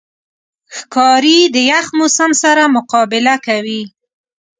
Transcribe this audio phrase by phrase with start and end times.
[0.77, 3.81] ښکاري د یخ موسم سره مقابله کوي.